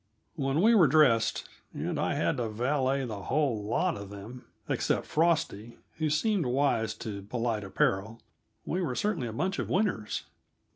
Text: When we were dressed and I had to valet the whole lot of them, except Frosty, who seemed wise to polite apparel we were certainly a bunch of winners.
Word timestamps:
When 0.33 0.61
we 0.61 0.73
were 0.73 0.87
dressed 0.87 1.47
and 1.75 1.99
I 1.99 2.15
had 2.15 2.37
to 2.37 2.49
valet 2.49 3.05
the 3.05 3.21
whole 3.25 3.63
lot 3.63 3.95
of 3.97 4.09
them, 4.09 4.45
except 4.67 5.05
Frosty, 5.05 5.77
who 5.99 6.09
seemed 6.09 6.47
wise 6.47 6.95
to 6.95 7.21
polite 7.21 7.63
apparel 7.63 8.19
we 8.65 8.81
were 8.81 8.95
certainly 8.95 9.27
a 9.27 9.31
bunch 9.33 9.59
of 9.59 9.69
winners. 9.69 10.23